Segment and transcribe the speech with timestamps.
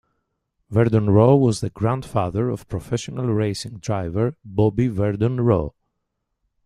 [0.71, 5.75] Verdon Roe was the grandfather of professional racing driver Bobby Verdon-Roe.